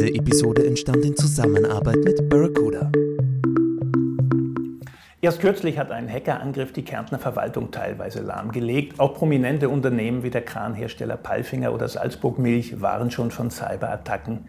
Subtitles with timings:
[0.00, 2.90] Diese Episode entstand in Zusammenarbeit mit Barracuda.
[5.20, 8.98] Erst kürzlich hat ein Hackerangriff die Kärntner Verwaltung teilweise lahmgelegt.
[8.98, 14.46] Auch prominente Unternehmen wie der Kranhersteller Palfinger oder Salzburg Milch waren schon von Cyberattacken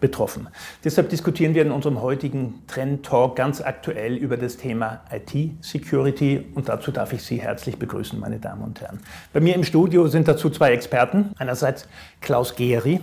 [0.00, 0.48] betroffen.
[0.84, 6.70] Deshalb diskutieren wir in unserem heutigen Trend Talk ganz aktuell über das Thema IT-Security und
[6.70, 9.00] dazu darf ich Sie herzlich begrüßen, meine Damen und Herren.
[9.34, 11.32] Bei mir im Studio sind dazu zwei Experten.
[11.36, 11.86] Einerseits
[12.22, 13.00] Klaus Gehry,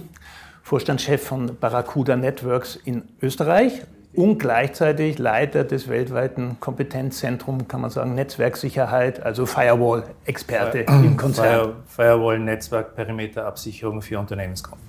[0.64, 3.82] Vorstandschef von Barracuda Networks in Österreich
[4.14, 11.76] und gleichzeitig Leiter des weltweiten Kompetenzzentrums, kann man sagen, Netzwerksicherheit, also Firewall-Experte im Konzern.
[11.88, 14.86] Firewall, Netzwerk, Perimeterabsicherung für Unternehmenskunden.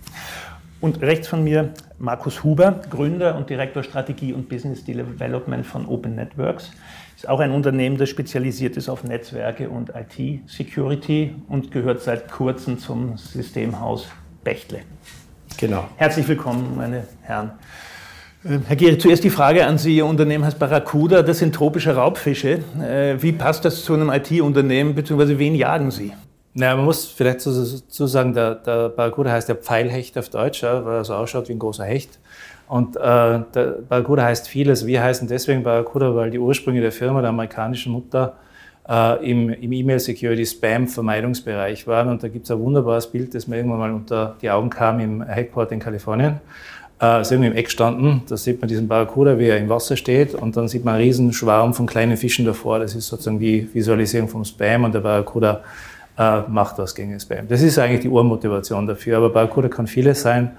[0.81, 6.17] Und rechts von mir Markus Huber, Gründer und Direktor Strategie und Business Development von Open
[6.17, 6.73] Networks.
[7.15, 12.81] Ist auch ein Unternehmen, das spezialisiert ist auf Netzwerke und IT-Security und gehört seit kurzem
[12.81, 14.09] zum Systemhaus
[14.43, 14.81] Bechtle.
[15.57, 15.89] Genau.
[15.97, 17.53] Herzlich willkommen, meine Herren.
[18.45, 19.97] Äh, Herr Gehrig, zuerst die Frage an Sie.
[19.97, 22.61] Ihr Unternehmen heißt Barracuda, das sind tropische Raubfische.
[22.81, 26.13] Äh, wie passt das zu einem IT-Unternehmen, beziehungsweise wen jagen Sie?
[26.55, 30.85] Naja, man muss vielleicht zu, sagen, der, der Barracuda heißt der Pfeilhecht auf Deutsch, ja,
[30.85, 32.19] weil er so ausschaut wie ein großer Hecht.
[32.69, 34.87] Und äh, der Barracuda heißt vieles.
[34.87, 38.37] Wir heißen deswegen Barracuda, weil die Ursprünge der Firma, der amerikanischen Mutter,
[38.89, 42.09] äh, im, im E-Mail-Security-Spam-Vermeidungsbereich waren.
[42.09, 45.01] Und da gibt es ein wunderbares Bild, das mir irgendwann mal unter die Augen kam
[45.01, 46.41] im Headquarter in Kalifornien
[47.03, 48.23] äh, sind wir im Eck standen.
[48.29, 50.35] Da sieht man diesen Barracuda, wie er im Wasser steht.
[50.35, 52.79] Und dann sieht man einen riesen Schwarm von kleinen Fischen davor.
[52.79, 54.85] Das ist sozusagen die Visualisierung vom Spam.
[54.85, 55.63] Und der Barracuda
[56.17, 57.49] äh, macht was gegen den Spam.
[57.49, 59.17] Das ist eigentlich die Urmotivation dafür.
[59.17, 60.53] Aber Barracuda kann vieles sein.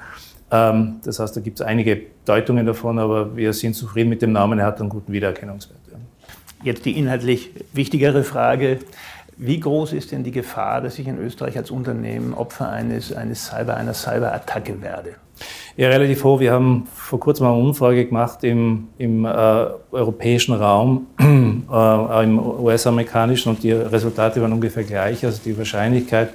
[0.51, 4.33] Ähm, das heißt, da gibt es einige Deutungen davon, aber wir sind zufrieden mit dem
[4.33, 4.59] Namen.
[4.59, 5.79] Er hat einen guten Wiedererkennungswert.
[6.63, 8.79] Jetzt die inhaltlich wichtigere Frage.
[9.35, 13.47] Wie groß ist denn die Gefahr, dass ich in Österreich als Unternehmen Opfer eines, eines
[13.47, 15.15] Cyber, einer Cyberattacke werde?
[15.75, 16.39] Ja, relativ hoch.
[16.39, 19.29] Wir haben vor kurzem eine Umfrage gemacht im, im äh,
[19.91, 25.25] europäischen Raum, äh, im US-amerikanischen und die Resultate waren ungefähr gleich.
[25.25, 26.29] Also die Wahrscheinlichkeit,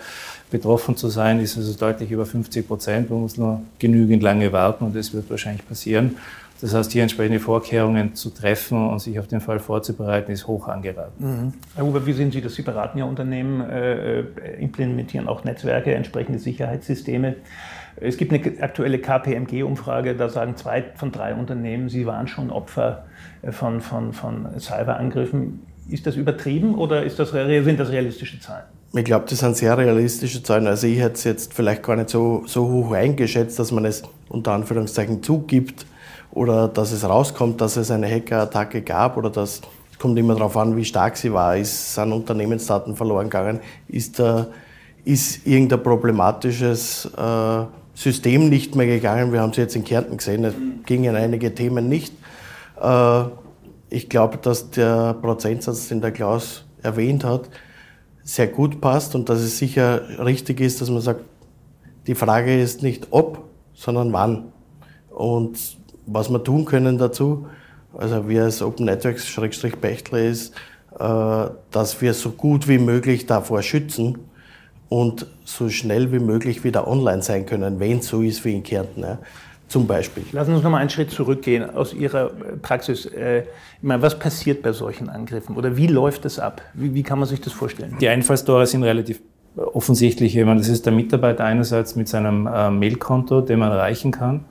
[0.51, 3.11] betroffen zu sein, ist also deutlich über 50 Prozent.
[3.11, 6.17] Man muss nur genügend lange warten und das wird wahrscheinlich passieren.
[6.61, 10.67] Das heißt, hier entsprechende Vorkehrungen zu treffen und sich auf den Fall vorzubereiten, ist hoch
[10.67, 11.25] angeraten.
[11.25, 11.53] Mhm.
[11.77, 12.55] Herr Huber, wie sehen Sie das?
[12.55, 14.21] Sie beraten ja Unternehmen, äh,
[14.59, 17.37] implementieren auch Netzwerke, entsprechende Sicherheitssysteme.
[18.01, 23.05] Es gibt eine aktuelle KPMG-Umfrage, da sagen zwei von drei Unternehmen, sie waren schon Opfer
[23.43, 25.63] äh, von, von, von Cyberangriffen.
[25.89, 28.65] Ist das übertrieben oder ist das, sind das realistische Zahlen?
[28.95, 30.67] Ich glaube, das sind sehr realistische Zahlen.
[30.67, 34.03] Also ich hätte es jetzt vielleicht gar nicht so, so hoch eingeschätzt, dass man es
[34.29, 35.87] unter Anführungszeichen zugibt
[36.31, 40.57] oder dass es rauskommt, dass es eine Hackerattacke gab oder dass es kommt immer darauf
[40.57, 41.57] an, wie stark sie war.
[41.57, 43.61] Ist, sind Unternehmensdaten verloren gegangen?
[43.89, 44.47] Ist, da,
[45.05, 49.33] ist irgendein problematisches äh, System nicht mehr gegangen.
[49.33, 50.55] Wir haben es jetzt in Kärnten gesehen, es
[50.87, 52.15] gingen einige Themen nicht.
[52.81, 53.23] Äh,
[53.91, 57.49] ich glaube, dass der Prozentsatz, den der Klaus erwähnt hat,
[58.23, 61.23] sehr gut passt und dass es sicher richtig ist, dass man sagt,
[62.07, 63.45] die Frage ist nicht ob,
[63.75, 64.53] sondern wann.
[65.11, 65.78] Und
[66.09, 67.47] was wir tun können dazu,
[67.97, 70.55] also wir als Open Networks-Bechtle ist,
[70.99, 74.19] äh, dass wir so gut wie möglich davor schützen,
[74.89, 78.63] und so schnell wie möglich wieder online sein können, wenn es so ist wie in
[78.63, 79.03] Kärnten.
[79.03, 79.19] Ja.
[79.69, 80.25] Zum Beispiel.
[80.33, 82.31] Lassen Sie uns noch mal einen Schritt zurückgehen aus Ihrer
[82.63, 83.05] Praxis.
[83.05, 86.63] Äh, ich meine, was passiert bei solchen Angriffen oder wie läuft das ab?
[86.73, 87.95] Wie, wie kann man sich das vorstellen?
[88.01, 89.21] Die Einfallstore sind relativ
[89.57, 90.35] offensichtlich.
[90.35, 94.47] Ich meine, das ist der Mitarbeiter einerseits mit seinem äh, Mailkonto, den man erreichen kann,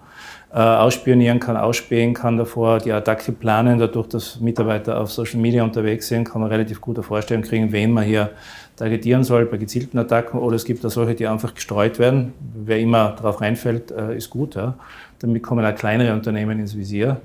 [0.54, 5.64] äh, ausspionieren kann, ausspähen kann davor, die Attacke planen, dadurch, dass Mitarbeiter auf Social Media
[5.64, 8.32] unterwegs sind, kann man relativ gute Vorstellung kriegen, wen man hier
[8.78, 12.34] targetieren soll bei gezielten Attacken oder es gibt auch solche, die einfach gestreut werden.
[12.56, 14.56] Wer immer darauf reinfällt, äh, ist gut.
[14.56, 14.76] Ja.
[15.20, 17.20] Damit kommen auch kleinere Unternehmen ins Visier.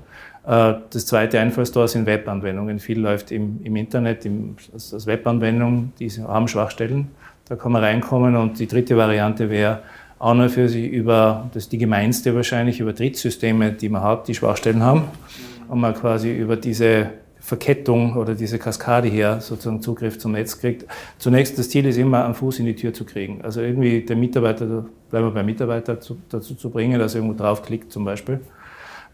[0.45, 2.79] Äh, das zweite Einfallstor sind Webanwendungen.
[2.79, 7.09] Viel läuft im, im Internet im, als Webanwendung, die haben Schwachstellen.
[7.47, 8.35] Da kann man reinkommen.
[8.35, 9.79] Und die dritte Variante wäre,
[10.19, 14.27] auch noch für sich über, das ist die gemeinste wahrscheinlich, über Trittsysteme, die man hat,
[14.27, 15.03] die Schwachstellen haben.
[15.67, 17.09] Und man quasi über diese
[17.43, 20.85] Verkettung oder diese Kaskade her sozusagen Zugriff zum Netz kriegt.
[21.17, 23.41] Zunächst das Ziel ist immer, einen Fuß in die Tür zu kriegen.
[23.43, 27.37] Also irgendwie den Mitarbeiter, bleiben wir beim Mitarbeiter, zu, dazu zu bringen, dass er irgendwo
[27.37, 28.39] draufklickt zum Beispiel.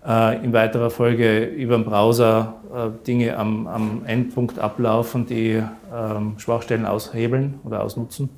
[0.07, 6.35] Äh, in weiterer Folge über den Browser äh, Dinge am, am, Endpunkt ablaufen, die ähm,
[6.37, 8.29] Schwachstellen aushebeln oder ausnutzen.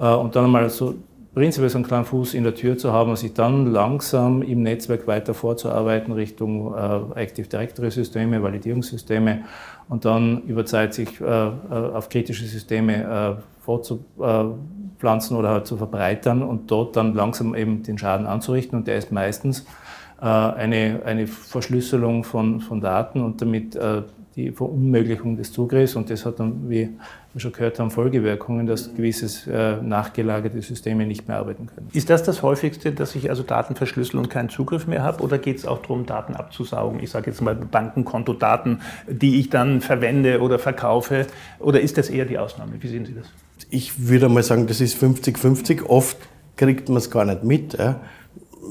[0.00, 0.94] Äh, und dann einmal so
[1.34, 4.62] prinzipiell so einen kleinen Fuß in der Tür zu haben und sich dann langsam im
[4.62, 9.44] Netzwerk weiter vorzuarbeiten Richtung äh, Active Directory Systeme, Validierungssysteme
[9.88, 15.76] und dann über Zeit sich äh, äh auf kritische Systeme äh, vorzupflanzen oder halt zu
[15.76, 19.66] verbreitern und dort dann langsam eben den Schaden anzurichten und der ist meistens
[20.16, 23.76] eine, eine Verschlüsselung von, von Daten und damit
[24.36, 25.96] die Verunmöglichung des Zugriffs.
[25.96, 26.90] Und das hat dann, wie
[27.34, 31.88] wir schon gehört haben, Folgewirkungen, dass gewisse äh, nachgelagerte Systeme nicht mehr arbeiten können.
[31.92, 35.22] Ist das das häufigste, dass ich also Daten verschlüssel und keinen Zugriff mehr habe?
[35.22, 37.00] Oder geht es auch darum, Daten abzusaugen?
[37.00, 41.26] Ich sage jetzt mal Bankenkontodaten, die ich dann verwende oder verkaufe.
[41.58, 42.72] Oder ist das eher die Ausnahme?
[42.78, 43.26] Wie sehen Sie das?
[43.68, 45.84] Ich würde mal sagen, das ist 50-50.
[45.86, 46.16] Oft
[46.56, 47.76] kriegt man es gar nicht mit.
[47.76, 48.00] Ja?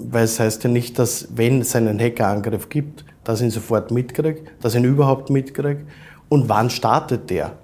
[0.06, 3.92] Weil es heißt ja nicht, dass wenn es einen Hackerangriff gibt, dass ich ihn sofort
[3.92, 5.86] mitkriege, dass ich ihn überhaupt mitkriege
[6.30, 7.58] und wann startet der.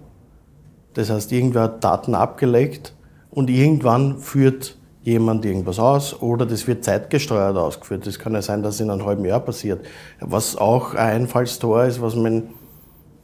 [0.93, 2.93] Das heißt, irgendwer hat Daten abgelegt
[3.29, 8.05] und irgendwann führt jemand irgendwas aus oder das wird zeitgesteuert ausgeführt.
[8.05, 9.85] Das kann ja sein, dass in einem halben Jahr passiert.
[10.19, 12.49] Was auch ein Einfallstor ist, was man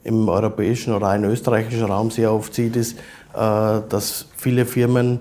[0.04, 2.98] im europäischen oder im österreichischen Raum sehr oft sieht, ist,
[3.34, 5.20] äh, dass viele Firmen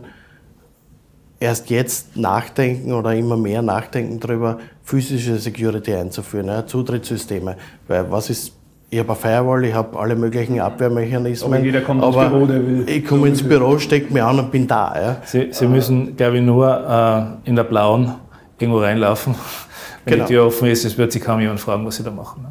[1.40, 7.58] erst jetzt nachdenken oder immer mehr nachdenken darüber, physische Security einzuführen, ja, Zutrittssysteme.
[7.88, 8.54] Weil was ist,
[8.90, 11.54] ich habe eine Firewall, ich habe alle möglichen Abwehrmechanismen.
[11.54, 12.90] Aber jeder kommt aber ins Büro, der will.
[12.90, 14.94] Ich komme ins Büro, stecke mich an und bin da.
[14.96, 15.18] Ja.
[15.26, 18.16] Sie, Sie müssen, glaube ich, nur äh, in der blauen
[18.60, 19.36] irgendwo reinlaufen.
[20.06, 20.28] Wenn genau.
[20.28, 22.48] die Tür offen ist, es wird sich kaum jemand fragen, was Sie da machen.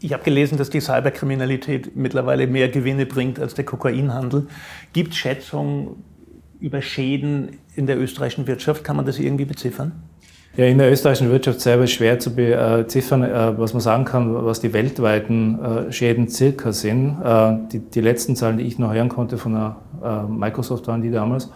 [0.00, 4.46] Ich habe gelesen, dass die Cyberkriminalität mittlerweile mehr Gewinne bringt als der Kokainhandel.
[4.92, 6.02] Gibt es Schätzungen
[6.60, 8.82] über Schäden in der österreichischen Wirtschaft?
[8.82, 9.92] Kann man das irgendwie beziffern?
[10.56, 13.22] Ja, in der österreichischen Wirtschaft selber schwer zu beziffern.
[13.22, 17.18] Äh, was man sagen kann, was die weltweiten äh, Schäden circa sind.
[17.22, 19.76] Äh, die, die letzten Zahlen, die ich noch hören konnte von der
[20.28, 21.50] Microsoft waren die damals,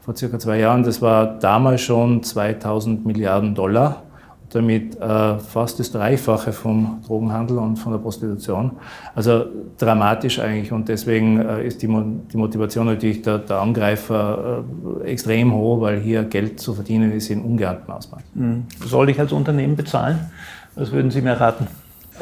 [0.00, 4.02] vor circa zwei Jahren, das war damals schon 2000 Milliarden Dollar
[4.50, 8.72] damit äh, fast das Dreifache vom Drogenhandel und von der Prostitution.
[9.14, 9.46] Also
[9.78, 14.64] dramatisch eigentlich und deswegen äh, ist die, Mo die, Motivation natürlich der, der Angreifer
[15.04, 18.22] äh, extrem hoch, weil hier Geld zu verdienen ist in ungeahntem Ausmaß.
[18.34, 18.64] Mhm.
[18.84, 20.30] Soll ich als Unternehmen bezahlen?
[20.74, 21.66] Was würden Sie mir raten?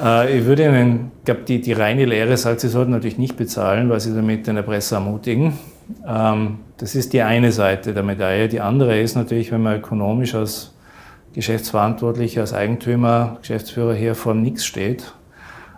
[0.02, 3.88] Äh, ich würde Ihnen, glaube die, die reine Lehre sagt, Sie sollten natürlich nicht bezahlen,
[3.90, 5.54] weil Sie damit den Erpresser ermutigen.
[6.06, 8.48] Ähm, das ist die eine Seite der Medaille.
[8.48, 10.73] Die andere ist natürlich, wenn man ökonomisch als
[11.34, 15.12] Geschäftsverantwortlicher, als Eigentümer, Geschäftsführer hier vor nichts steht,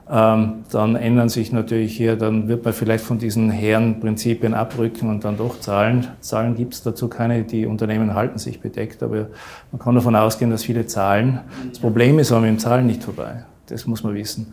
[0.09, 5.09] ähm, dann ändern sich natürlich hier, dann wird man vielleicht von diesen hehren Prinzipien abrücken
[5.09, 6.07] und dann doch zahlen.
[6.21, 9.27] Zahlen gibt es dazu keine, die Unternehmen halten sich bedeckt, aber
[9.73, 11.41] man kann davon ausgehen, dass viele zahlen.
[11.71, 13.45] Das Problem ist aber mit dem Zahlen nicht vorbei.
[13.67, 14.53] Das muss man wissen.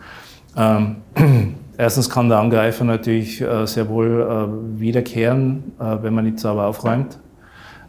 [0.58, 0.96] Ähm,
[1.78, 6.66] erstens kann der Angreifer natürlich äh, sehr wohl äh, wiederkehren, äh, wenn man nicht sauber
[6.66, 7.20] aufräumt.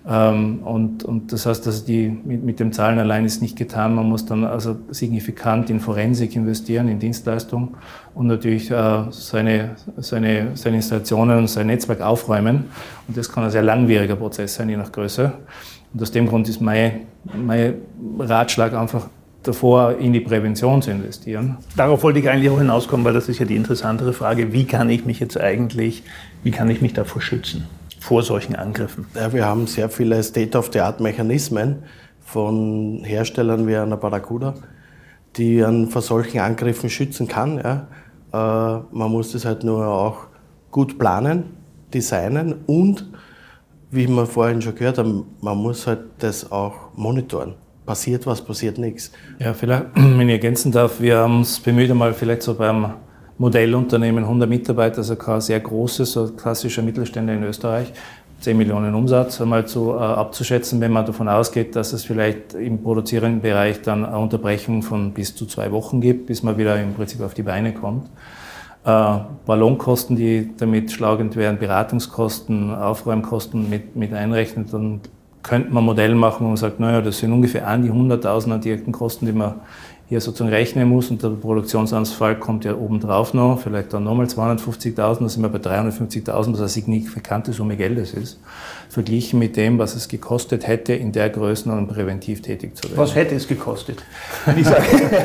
[0.06, 3.94] Ähm, und, und das heißt, dass die, mit, mit dem Zahlen allein ist nicht getan.
[3.94, 7.76] Man muss dann also signifikant in Forensik investieren, in Dienstleistung
[8.14, 12.64] und natürlich äh, seine, seine, seine Installationen und sein Netzwerk aufräumen.
[13.08, 15.32] Und das kann ein sehr langwieriger Prozess sein, je nach Größe.
[15.94, 17.02] Und aus dem Grund ist mein,
[17.34, 17.74] mein
[18.18, 19.08] Ratschlag einfach
[19.42, 21.58] davor, in die Prävention zu investieren.
[21.76, 24.52] Darauf wollte ich eigentlich auch hinauskommen, weil das ist ja die interessantere Frage.
[24.52, 26.02] Wie kann ich mich jetzt eigentlich,
[26.42, 27.66] wie kann ich mich davor schützen?
[28.04, 29.06] Vor solchen Angriffen?
[29.14, 31.84] Ja, wir haben sehr viele State-of-the-Art-Mechanismen
[32.20, 34.54] von Herstellern wie einer Barracuda,
[35.36, 37.56] die an vor solchen Angriffen schützen kann.
[37.56, 37.86] Ja.
[38.32, 40.26] Äh, man muss das halt nur auch
[40.70, 41.44] gut planen,
[41.94, 43.08] designen und,
[43.90, 47.54] wie wir vorhin schon gehört haben, man muss halt das auch monitoren.
[47.86, 49.12] Passiert was, passiert nichts.
[49.38, 52.96] Ja, vielleicht, wenn ich ergänzen darf, wir haben uns bemüht, einmal vielleicht so beim
[53.38, 57.92] Modellunternehmen, 100 Mitarbeiter, also kein sehr großes, so klassischer Mittelständler in Österreich,
[58.40, 62.82] 10 Millionen Umsatz einmal zu, äh, abzuschätzen, wenn man davon ausgeht, dass es vielleicht im
[62.82, 66.94] produzierenden Bereich dann eine Unterbrechung von bis zu zwei Wochen gibt, bis man wieder im
[66.94, 68.06] Prinzip auf die Beine kommt.
[68.84, 75.00] Äh, Ballonkosten, die damit schlagend werden, Beratungskosten, Aufräumkosten mit, mit einrechnet, dann
[75.42, 78.92] könnte man Modell machen, man sagt, naja, das sind ungefähr an die 100.000 an direkten
[78.92, 79.54] Kosten, die man
[80.06, 84.96] hier sozusagen rechnen muss und der Produktionsansfall kommt ja obendrauf noch, vielleicht dann nochmal 250.000,
[84.96, 88.38] dann sind wir bei 350.000, was eine signifikante Summe Geldes ist,
[88.90, 92.98] verglichen mit dem, was es gekostet hätte, in der Größenordnung präventiv tätig zu werden.
[92.98, 94.04] Was hätte es gekostet?
[94.54, 94.82] ich sage,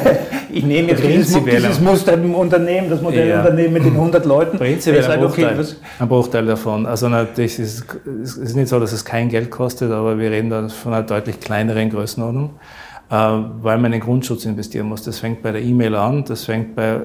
[0.50, 3.80] ich nehme jetzt dieses, dieses Muster im Unternehmen, das Modellunternehmen ja.
[3.80, 4.58] mit den 100 Leuten.
[4.58, 6.86] Prinzipiell ein, Bruchteil, okay, ein Bruchteil davon.
[6.86, 7.84] Also natürlich ist
[8.24, 11.04] es ist nicht so, dass es kein Geld kostet, aber wir reden da von einer
[11.04, 12.52] deutlich kleineren Größenordnung.
[13.10, 15.02] Äh, weil man in den Grundschutz investieren muss.
[15.02, 17.02] Das fängt bei der E-Mail an, das fängt bei,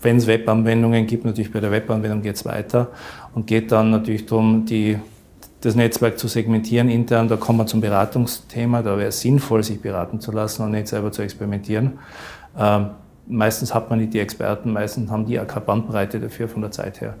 [0.00, 2.92] wenn es Webanwendungen gibt, natürlich bei der Webanwendung geht es weiter
[3.34, 4.96] und geht dann natürlich darum, die,
[5.60, 7.26] das Netzwerk zu segmentieren intern.
[7.26, 10.86] Da kommen wir zum Beratungsthema, da wäre es sinnvoll, sich beraten zu lassen und nicht
[10.86, 11.98] selber zu experimentieren.
[12.56, 12.90] Ähm,
[13.26, 16.70] meistens hat man nicht die Experten, meistens haben die auch keine Bandbreite dafür von der
[16.70, 17.14] Zeit her.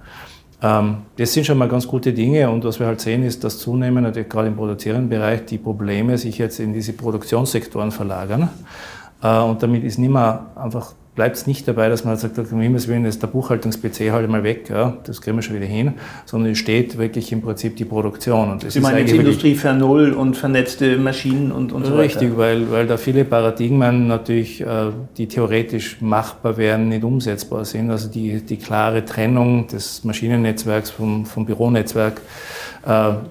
[0.64, 3.58] Ähm, das sind schon mal ganz gute Dinge und was wir halt sehen, ist, dass
[3.58, 8.48] zunehmend natürlich gerade im produzierenden Bereich die Probleme sich jetzt in diese Produktionssektoren verlagern.
[9.22, 12.60] Äh, und damit ist nicht mehr einfach bleibt es nicht dabei, dass man sagt, um
[12.60, 15.94] Himmels Willen ist der Buchhaltungs-PC halt mal weg, ja, das kriegen wir schon wieder hin,
[16.24, 18.50] sondern es steht wirklich im Prinzip die Produktion.
[18.50, 22.02] Und das Sie meinen jetzt Industrie 4.0 und vernetzte Maschinen und, und so weiter?
[22.02, 27.90] Richtig, weil, weil da viele Paradigmen natürlich, äh, die theoretisch machbar wären, nicht umsetzbar sind.
[27.90, 32.20] Also die, die klare Trennung des Maschinennetzwerks vom, vom Büronetzwerk,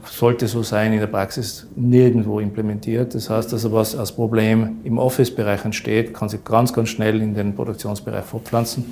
[0.05, 3.13] sollte so sein, in der Praxis nirgendwo implementiert.
[3.13, 7.35] Das heißt also, was als Problem im Office-Bereich entsteht, kann sich ganz, ganz schnell in
[7.35, 8.85] den Produktionsbereich fortpflanzen.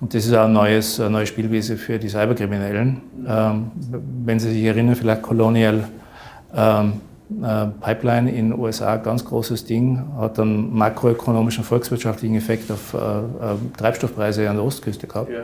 [0.00, 3.00] Und das ist auch ein neues, eine neue Spielwiese für die Cyberkriminellen.
[3.26, 3.70] Ähm,
[4.24, 5.88] wenn Sie sich erinnern, vielleicht Colonial
[6.54, 12.94] ähm, äh, Pipeline in den USA, ganz großes Ding, hat einen makroökonomischen volkswirtschaftlichen Effekt auf
[12.94, 15.30] äh, äh, Treibstoffpreise an der Ostküste gehabt.
[15.30, 15.40] Ja.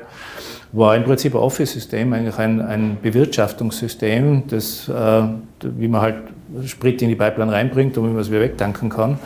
[0.73, 5.23] War im Prinzip ein Office-System, eigentlich ein, ein Bewirtschaftungssystem, das, äh,
[5.63, 6.17] wie man halt
[6.67, 9.19] Sprit in die Pipeline reinbringt und wie man es wieder wegtanken kann.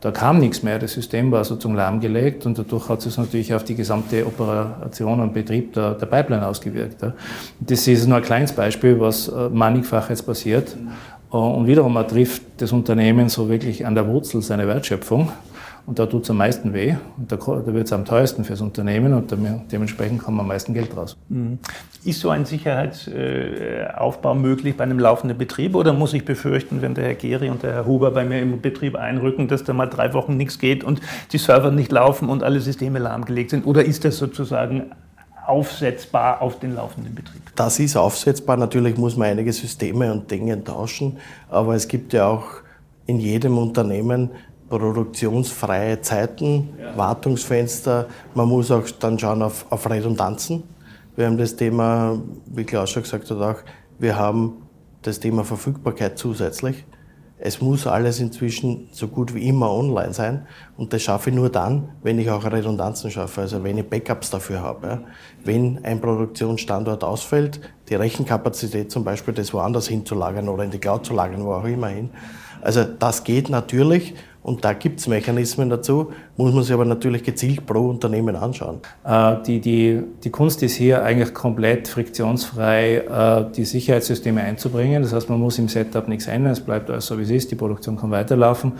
[0.00, 3.64] Da kam nichts mehr, das System war sozusagen lahmgelegt und dadurch hat es natürlich auf
[3.64, 7.04] die gesamte Operation und Betrieb der, der Pipeline ausgewirkt.
[7.58, 10.76] Das ist nur ein kleines Beispiel, was äh, mannigfach jetzt passiert.
[11.32, 15.30] Äh, und wiederum, man trifft das Unternehmen so wirklich an der Wurzel seiner Wertschöpfung.
[15.88, 18.60] Und da tut es am meisten weh und da, da wird es am teuersten fürs
[18.60, 19.34] Unternehmen und
[19.72, 21.16] dementsprechend kommt am meisten Geld raus.
[21.30, 21.58] Mhm.
[22.04, 27.04] Ist so ein Sicherheitsaufbau möglich bei einem laufenden Betrieb oder muss ich befürchten, wenn der
[27.04, 30.12] Herr Geri und der Herr Huber bei mir im Betrieb einrücken, dass da mal drei
[30.12, 31.00] Wochen nichts geht und
[31.32, 33.66] die Server nicht laufen und alle Systeme lahmgelegt sind?
[33.66, 34.90] Oder ist das sozusagen
[35.48, 37.42] aufsetzbar auf den laufenden Betrieb?
[37.56, 38.56] Das ist aufsetzbar.
[38.56, 41.16] Natürlich muss man einige Systeme und Dinge tauschen,
[41.48, 42.44] aber es gibt ja auch
[43.06, 44.30] in jedem Unternehmen
[44.68, 46.96] produktionsfreie Zeiten, ja.
[46.96, 48.06] Wartungsfenster.
[48.34, 50.62] Man muss auch dann schauen auf, auf Redundanzen.
[51.16, 53.62] Wir haben das Thema, wie Klaus schon gesagt hat, auch,
[53.98, 54.62] wir haben
[55.02, 56.84] das Thema Verfügbarkeit zusätzlich.
[57.40, 61.50] Es muss alles inzwischen so gut wie immer online sein und das schaffe ich nur
[61.50, 65.02] dann, wenn ich auch Redundanzen schaffe, also wenn ich Backups dafür habe.
[65.44, 71.06] Wenn ein Produktionsstandort ausfällt, die Rechenkapazität zum Beispiel, das woanders hinzulagern oder in die Cloud
[71.06, 72.10] zu lagern, wo auch immer hin.
[72.60, 77.22] Also das geht natürlich und da gibt es Mechanismen dazu, muss man sich aber natürlich
[77.22, 78.78] gezielt pro Unternehmen anschauen.
[79.04, 85.02] Äh, die, die, die Kunst ist hier eigentlich komplett friktionsfrei, äh, die Sicherheitssysteme einzubringen.
[85.02, 87.50] Das heißt, man muss im Setup nichts ändern, es bleibt alles so wie es ist,
[87.50, 88.72] die Produktion kann weiterlaufen.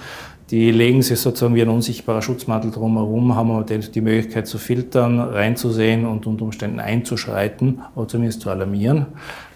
[0.50, 5.20] Die legen sich sozusagen wie ein unsichtbarer Schutzmantel drumherum, haben aber die Möglichkeit zu filtern,
[5.20, 9.06] reinzusehen und unter Umständen einzuschreiten oder zumindest zu alarmieren.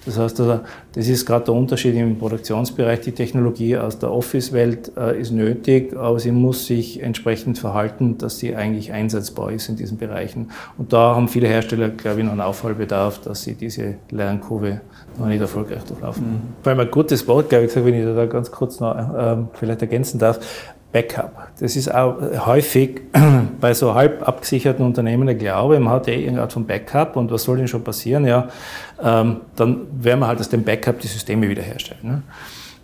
[0.04, 0.60] Das heißt, also,
[0.94, 3.00] das ist gerade der Unterschied im Produktionsbereich.
[3.02, 8.38] Die Technologie aus der Office-Welt äh, ist nötig, aber sie muss sich entsprechend verhalten, dass
[8.38, 10.50] sie eigentlich einsetzbar ist in diesen Bereichen.
[10.76, 14.80] Und da haben viele Hersteller, glaube ich, noch einen Aufholbedarf, dass sie diese Lernkurve
[15.18, 16.24] noch nicht erfolgreich durchlaufen.
[16.24, 16.68] Mhm.
[16.68, 20.18] Allem ein gutes Wort, glaube ich, wenn ich da ganz kurz noch äh, vielleicht ergänzen
[20.18, 20.40] darf.
[20.92, 21.48] Backup.
[21.58, 23.00] Das ist auch häufig
[23.60, 27.30] bei so halb abgesicherten Unternehmen der Glaube, man hat eh irgendeine Art von Backup und
[27.30, 28.26] was soll denn schon passieren?
[28.26, 28.48] Ja,
[29.02, 32.02] ähm, dann werden wir halt aus dem Backup die Systeme wiederherstellen.
[32.02, 32.22] Ne?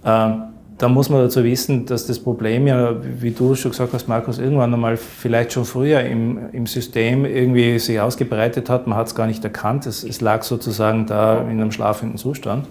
[0.05, 0.43] Ähm,
[0.79, 4.39] da muss man dazu wissen, dass das Problem ja, wie du schon gesagt hast, Markus,
[4.39, 8.87] irgendwann einmal vielleicht schon früher im, im System irgendwie sich ausgebreitet hat.
[8.87, 9.87] Man hat es gar nicht erkannt.
[9.87, 12.69] Es, es lag sozusagen da in einem schlafenden Zustand.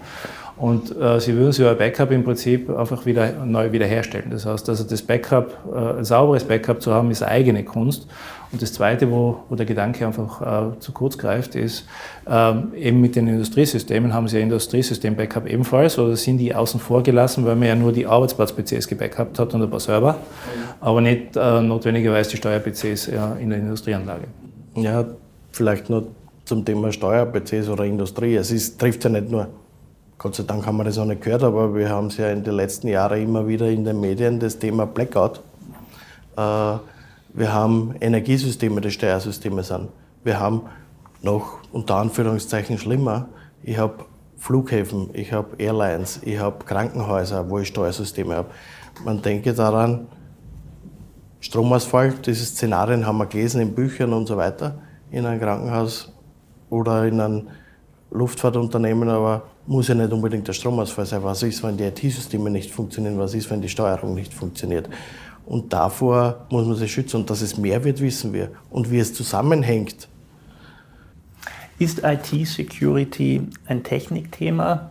[0.57, 4.31] Und äh, sie würden so ein Backup im Prinzip einfach wieder neu wiederherstellen.
[4.31, 8.07] Das heißt, also das Backup, äh, ein sauberes Backup zu haben, ist eigene Kunst.
[8.51, 11.85] Und das Zweite, wo, wo der Gedanke einfach äh, zu kurz greift, ist,
[12.27, 17.03] ähm, eben mit den Industriesystemen haben sie ein Industriesystem-Backup ebenfalls oder sind die außen vor
[17.03, 20.15] gelassen, weil man ja nur die Arbeitsplatz-PCs gebackupt hat und ein paar Server,
[20.79, 23.09] aber nicht äh, notwendigerweise die Steuer-PCs
[23.39, 24.27] in der Industrieanlage.
[24.75, 25.05] Ja,
[25.51, 26.07] vielleicht nur
[26.45, 28.35] zum Thema Steuer-PCs oder Industrie.
[28.35, 29.49] Es ist, trifft ja nicht nur
[30.19, 32.43] Gott sei Dank haben wir das noch nicht gehört, aber wir haben es ja in
[32.43, 35.43] den letzten Jahren immer wieder in den Medien, das Thema Blackout.
[36.35, 39.89] Äh, wir haben Energiesysteme, die Steuersysteme sind.
[40.23, 40.63] Wir haben
[41.21, 43.27] noch unter Anführungszeichen schlimmer,
[43.61, 44.05] ich habe
[44.37, 48.49] Flughäfen, ich habe Airlines, ich habe Krankenhäuser, wo ich Steuersysteme habe.
[49.05, 50.07] Man denke daran,
[51.41, 54.79] Stromausfall, diese Szenarien haben wir gelesen in Büchern und so weiter,
[55.11, 56.11] in einem Krankenhaus
[56.71, 57.49] oder in einem
[58.09, 61.23] Luftfahrtunternehmen, aber muss ja nicht unbedingt der Stromausfall sein.
[61.23, 63.17] Was ist, wenn die IT-Systeme nicht funktionieren?
[63.19, 64.89] Was ist, wenn die Steuerung nicht funktioniert?
[65.45, 67.17] Und davor muss man sich schützen.
[67.17, 68.51] Und dass es mehr wird, wissen wir.
[68.69, 70.07] Und wie es zusammenhängt.
[71.79, 74.89] Ist IT-Security ein Technikthema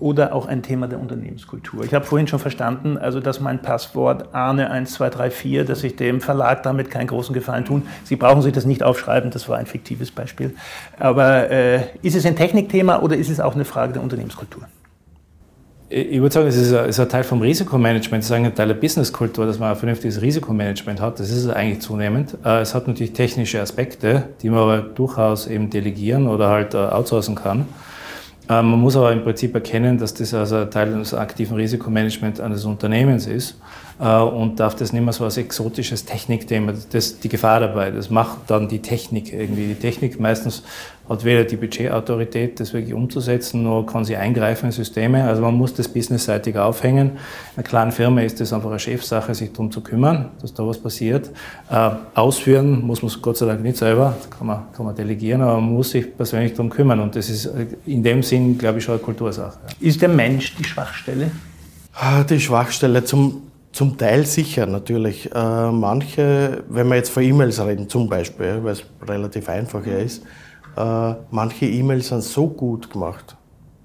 [0.00, 1.84] oder auch ein Thema der Unternehmenskultur.
[1.84, 6.90] Ich habe vorhin schon verstanden, also dass mein Passwort Arne1234, dass ich dem Verlag damit
[6.90, 7.82] keinen großen Gefallen tun.
[8.04, 10.54] Sie brauchen sich das nicht aufschreiben, das war ein fiktives Beispiel.
[10.98, 14.64] Aber äh, ist es ein Technikthema oder ist es auch eine Frage der Unternehmenskultur?
[15.90, 18.68] Ich würde sagen, es ist, ein, ist ein Teil vom Risikomanagement, es ist ein Teil
[18.68, 21.18] der Businesskultur, dass man ein vernünftiges Risikomanagement hat.
[21.18, 22.36] Das ist es eigentlich zunehmend.
[22.44, 26.76] Äh, es hat natürlich technische Aspekte, die man aber durchaus eben delegieren oder halt äh,
[26.76, 27.66] outsourcen kann.
[28.48, 32.64] Äh, man muss aber im Prinzip erkennen, dass das also Teil des aktiven Risikomanagements eines
[32.64, 33.56] Unternehmens ist
[34.00, 37.90] und darf das nicht mehr so als exotisches Technikthema, das ist die Gefahr dabei.
[37.90, 39.66] Das macht dann die Technik irgendwie.
[39.66, 40.62] Die Technik meistens
[41.08, 45.24] hat weder die Budgetautorität, das wirklich umzusetzen, noch kann sie eingreifen in Systeme.
[45.24, 47.10] Also man muss das businessseitig aufhängen.
[47.10, 47.16] In
[47.56, 50.78] einer kleinen Firma ist es einfach eine Chefsache, sich darum zu kümmern, dass da was
[50.78, 51.30] passiert.
[51.70, 55.40] Äh, ausführen muss man Gott sei Dank nicht selber, das kann man, kann man delegieren,
[55.40, 57.00] aber man muss sich persönlich darum kümmern.
[57.00, 59.58] Und das ist äh, in dem Sinn, glaube ich, schon eine Kultursache.
[59.80, 61.30] Ist der Mensch die Schwachstelle?
[61.94, 65.34] Ah, die Schwachstelle zum, zum Teil sicher natürlich.
[65.34, 70.22] Äh, manche, wenn wir jetzt von E-Mails reden zum Beispiel, weil es relativ einfach ist,
[70.78, 73.36] äh, manche E-Mails sind so gut gemacht,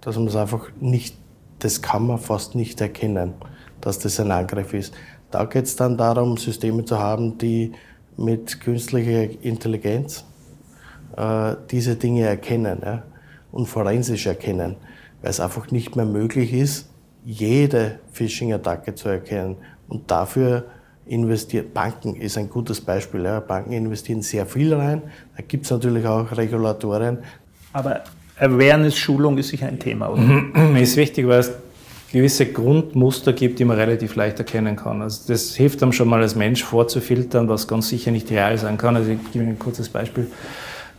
[0.01, 1.17] dass man es einfach nicht,
[1.59, 3.33] das kann man fast nicht erkennen,
[3.81, 4.93] dass das ein Angriff ist.
[5.31, 7.71] Da geht es dann darum, Systeme zu haben, die
[8.15, 10.23] mit künstlicher Intelligenz
[11.17, 13.01] äh, diese Dinge erkennen ja,
[13.51, 14.75] und forensisch erkennen,
[15.23, 16.89] weil es einfach nicht mehr möglich ist,
[17.25, 19.57] jede Phishing-Attacke zu erkennen.
[19.87, 20.65] Und dafür
[21.05, 23.23] investiert, Banken ist ein gutes Beispiel.
[23.23, 23.39] Ja.
[23.39, 25.01] Banken investieren sehr viel rein.
[25.35, 27.19] Da gibt es natürlich auch Regulatorien.
[27.73, 28.01] Aber
[28.39, 30.23] Awareness-Schulung ist sicher ein Thema, oder?
[30.79, 31.51] ist wichtig, weil es
[32.11, 35.01] gewisse Grundmuster gibt, die man relativ leicht erkennen kann.
[35.01, 38.77] Also das hilft einem schon mal als Mensch vorzufiltern, was ganz sicher nicht real sein
[38.77, 38.95] kann.
[38.95, 40.27] Also ich gebe Ihnen ein kurzes Beispiel.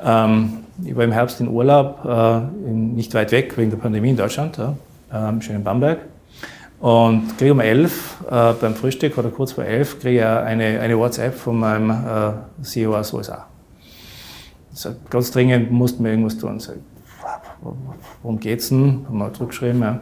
[0.05, 4.17] Ähm, ich war im Herbst in Urlaub, äh, nicht weit weg wegen der Pandemie in
[4.17, 4.75] Deutschland, ja,
[5.13, 6.01] ähm, schön in Bamberg.
[6.81, 10.99] Und kriege um elf äh, beim Frühstück oder kurz vor elf kriege ich eine, eine
[10.99, 13.47] WhatsApp von meinem äh, CEO aus USA.
[14.73, 16.61] Sagt, ganz dringend mussten wir irgendwas tun.
[16.61, 16.77] Sag,
[18.23, 19.07] worum geht's denn?
[19.09, 20.01] Haben wir zurückgeschrieben, ja.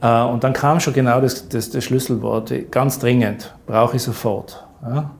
[0.00, 4.66] Äh, und dann kam schon genau das, das, das Schlüsselwort, ganz dringend, brauche ich sofort.
[4.82, 5.10] Ja.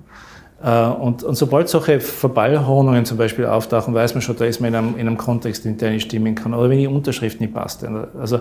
[0.62, 4.68] Äh, und, und, sobald solche Verballhornungen zum Beispiel auftauchen, weiß man schon, da ist man
[4.68, 6.52] in einem, in einem Kontext, in dem ich stimmen kann.
[6.52, 7.84] Oder wenn die Unterschrift nicht passt.
[8.18, 8.40] Also,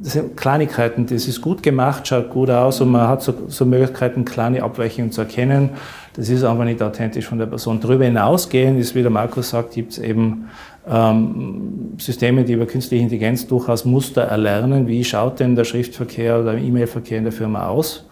[0.00, 3.64] das sind Kleinigkeiten, das ist gut gemacht, schaut gut aus und man hat so, so
[3.64, 5.70] Möglichkeiten, kleine Abweichungen zu erkennen.
[6.14, 7.80] Das ist einfach nicht authentisch von der Person.
[7.80, 10.48] Darüber hinausgehend ist, wie der Markus sagt, gibt es eben
[10.88, 14.86] ähm, Systeme, die über künstliche Intelligenz durchaus Muster erlernen.
[14.86, 18.06] Wie schaut denn der Schriftverkehr oder E-Mail-Verkehr in der Firma aus?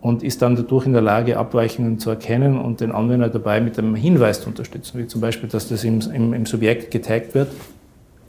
[0.00, 3.78] Und ist dann dadurch in der Lage, Abweichungen zu erkennen und den Anwender dabei mit
[3.78, 7.48] einem Hinweis zu unterstützen, wie zum Beispiel, dass das im, im, im Subjekt getaggt wird,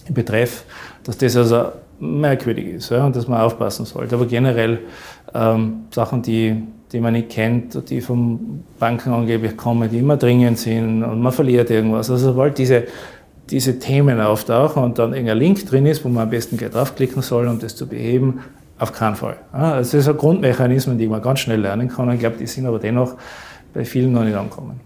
[0.07, 0.63] im Betreff,
[1.03, 4.15] dass das also merkwürdig ist ja, und dass man aufpassen sollte.
[4.15, 4.79] Aber generell
[5.33, 10.57] ähm, Sachen, die, die man nicht kennt, die vom Banken angeblich kommen, die immer dringend
[10.59, 12.09] sind und man verliert irgendwas.
[12.09, 12.83] Also sobald diese,
[13.49, 17.21] diese Themen auftauchen und dann irgendein Link drin ist, wo man am besten gleich draufklicken
[17.21, 18.39] soll, um das zu beheben,
[18.79, 19.37] auf keinen Fall.
[19.51, 22.11] Das sind so Grundmechanismen, die man ganz schnell lernen kann.
[22.11, 23.15] Ich glaube, die sind aber dennoch
[23.73, 24.79] bei vielen noch nicht angekommen.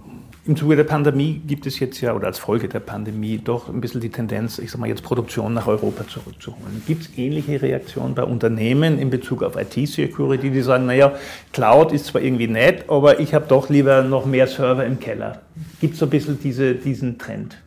[0.44, 3.80] Im Zuge der Pandemie gibt es jetzt ja, oder als Folge der Pandemie, doch ein
[3.80, 6.82] bisschen die Tendenz, ich sag mal jetzt Produktion nach Europa zurückzuholen.
[6.88, 11.14] Gibt es ähnliche Reaktionen bei Unternehmen in Bezug auf IT-Security, die sagen, naja,
[11.54, 15.42] Cloud ist zwar irgendwie nett, aber ich habe doch lieber noch mehr Server im Keller.
[15.80, 17.58] Gibt es so ein bisschen diese, diesen Trend?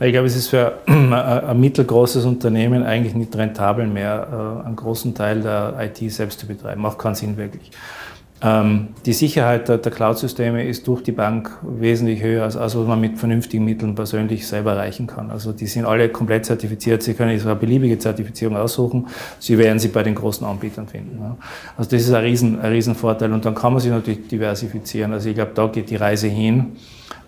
[0.00, 5.14] Ich glaube, es ist für ein mittelgroßes Unternehmen eigentlich nicht rentabel mehr, äh, einen großen
[5.14, 6.82] Teil der IT selbst zu betreiben.
[6.82, 7.70] Macht keinen Sinn wirklich.
[8.42, 13.00] Ähm, die Sicherheit der, Cloud-Systeme ist durch die Bank wesentlich höher, als, als was man
[13.00, 15.30] mit vernünftigen Mitteln persönlich selber erreichen kann.
[15.30, 17.02] Also die sind alle komplett zertifiziert.
[17.02, 19.06] Sie können sich eine beliebige Zertifizierung aussuchen.
[19.38, 21.18] Sie werden sie bei den großen Anbietern finden.
[21.78, 23.32] Also das ist ein, Riesen, ein Riesenvorteil.
[23.32, 25.14] Und dann kann man sich natürlich diversifizieren.
[25.14, 26.76] Also ich glaube, da geht die Reise hin.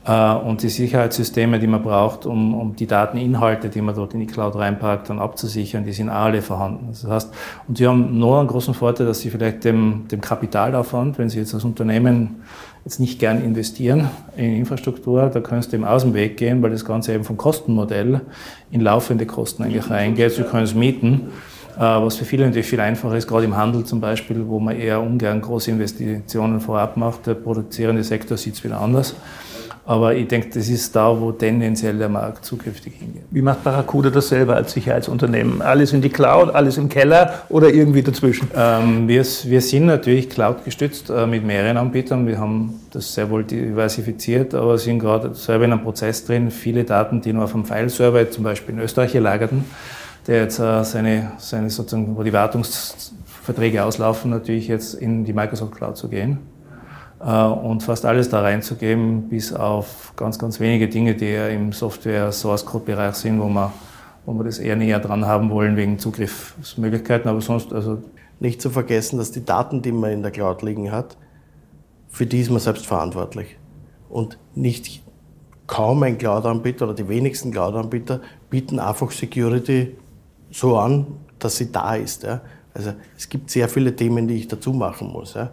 [0.09, 4.21] Äh, und die Sicherheitssysteme, die man braucht, um, um die Dateninhalte, die man dort in
[4.21, 6.88] die Cloud reinpackt, dann abzusichern, die sind alle vorhanden.
[6.90, 7.35] Das heißt,
[7.68, 11.38] und sie haben nur einen großen Vorteil, dass sie vielleicht dem, dem Kapitalaufwand, wenn sie
[11.38, 12.42] jetzt als Unternehmen
[12.85, 16.71] jetzt nicht gern investieren in Infrastruktur, da können sie dem aus dem Weg gehen, weil
[16.71, 18.23] das Ganze eben vom Kostenmodell
[18.71, 20.33] in laufende Kosten eigentlich reingeht.
[20.33, 21.29] Sie können es mieten
[21.77, 24.75] äh, was für viele natürlich viel einfacher ist, gerade im Handel zum Beispiel, wo man
[24.75, 27.27] eher ungern große Investitionen vorab macht.
[27.27, 29.14] Der produzierende Sektor sieht es wieder anders.
[29.88, 33.22] Aber ich denke, das ist da, wo tendenziell der Markt zukünftig hingeht.
[33.31, 35.62] Wie macht Barracuda das selber als Sicherheitsunternehmen?
[35.62, 38.51] Alles in die Cloud, alles im Keller oder irgendwie dazwischen?
[38.55, 42.27] Ähm, wir, wir, sind natürlich Cloud gestützt äh, mit mehreren Anbietern.
[42.27, 46.51] Wir haben das sehr wohl diversifiziert, aber sind gerade selber in einem Prozess drin.
[46.51, 49.64] Viele Daten, die nur auf einem File-Server zum Beispiel in Österreich lagerten,
[50.27, 55.74] der jetzt äh, seine, seine sozusagen, wo die Wartungsverträge auslaufen, natürlich jetzt in die Microsoft
[55.74, 56.40] Cloud zu gehen
[57.20, 63.16] und fast alles da reinzugeben, bis auf ganz, ganz wenige Dinge, die ja im Software-Source-Code-Bereich
[63.16, 63.72] sind, wo wir,
[64.24, 67.28] wo wir das eher näher dran haben wollen wegen Zugriffsmöglichkeiten.
[67.28, 68.02] Aber sonst, also
[68.38, 71.16] nicht zu vergessen, dass die Daten, die man in der Cloud liegen hat,
[72.09, 73.59] für die ist man selbst verantwortlich.
[74.09, 75.02] Und nicht
[75.66, 79.96] kaum ein Cloud-Anbieter oder die wenigsten Cloud-Anbieter bieten einfach Security
[80.50, 81.07] so an,
[81.38, 82.22] dass sie da ist.
[82.22, 82.40] Ja.
[82.79, 85.35] Also es gibt sehr viele Themen, die ich dazu machen muss.
[85.35, 85.51] Ja.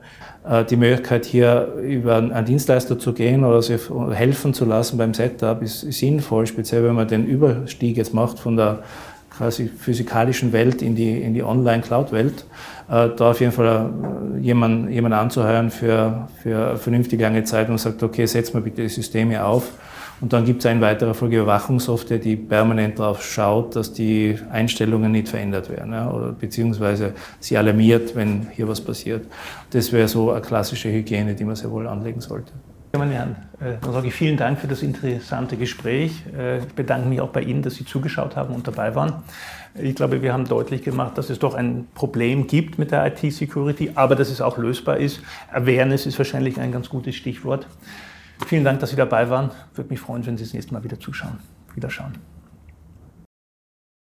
[0.47, 5.13] Äh, die Möglichkeit hier über einen Dienstleister zu gehen oder sich helfen zu lassen beim
[5.13, 8.83] Setup ist sinnvoll, speziell wenn man den Überstieg jetzt macht von der
[9.35, 12.45] quasi physikalischen Welt in die, in die Online-Cloud-Welt,
[12.89, 13.89] äh, da auf jeden Fall
[14.37, 18.61] äh, jemanden, jemanden anzuheuern für, für eine vernünftig lange Zeit und sagt, okay, setz mal
[18.61, 19.71] bitte die Systeme auf
[20.21, 25.11] und dann gibt es eine weitere Folge Überwachungssoftware, die permanent darauf schaut, dass die Einstellungen
[25.11, 29.25] nicht verändert werden, ja, oder beziehungsweise sie alarmiert, wenn hier was passiert.
[29.71, 32.53] Das wäre so eine klassische Hygiene, die man sehr wohl anlegen sollte.
[32.97, 36.23] Meine Herren, äh, dann sage ich vielen Dank für das interessante Gespräch.
[36.37, 39.23] Äh, ich bedanke mich auch bei Ihnen, dass Sie zugeschaut haben und dabei waren.
[39.77, 43.91] Ich glaube, wir haben deutlich gemacht, dass es doch ein Problem gibt mit der IT-Security,
[43.95, 45.19] aber dass es auch lösbar ist.
[45.51, 47.67] Awareness ist wahrscheinlich ein ganz gutes Stichwort.
[48.47, 49.51] Vielen Dank, dass Sie dabei waren.
[49.73, 51.39] Würde mich freuen, wenn Sie das nächste Mal wieder zuschauen.
[51.73, 52.13] Wiederschauen.